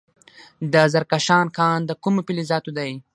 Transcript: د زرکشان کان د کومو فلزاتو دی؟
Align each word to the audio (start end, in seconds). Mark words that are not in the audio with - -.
د 0.73 0.75
زرکشان 0.93 1.45
کان 1.57 1.79
د 1.85 1.91
کومو 2.03 2.21
فلزاتو 2.27 2.71
دی؟ 2.77 2.91